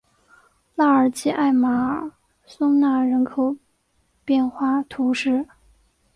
[0.73, 2.11] 拉尔吉艾马尔
[2.47, 3.55] 松奈人口
[4.25, 5.45] 变化图示